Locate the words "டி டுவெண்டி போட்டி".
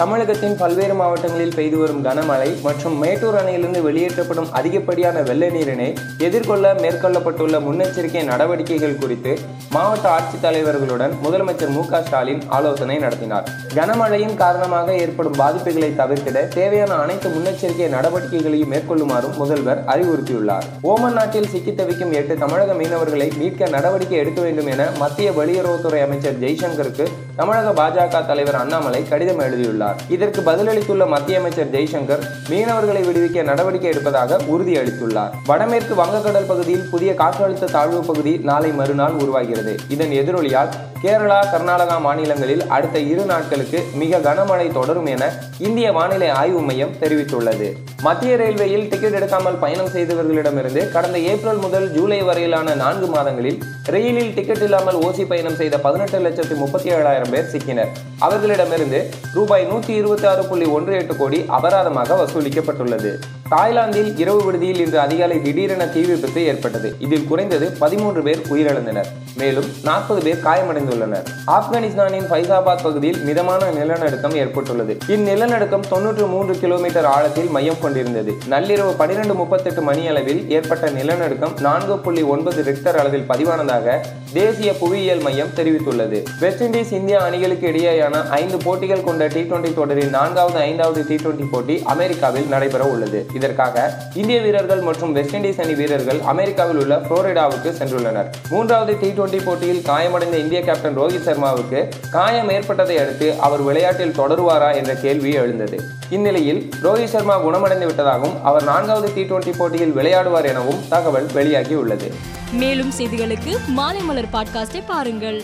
91.06-91.82